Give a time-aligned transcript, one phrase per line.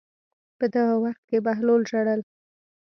[0.57, 2.21] په دغه وخت کې بهلول ژړل.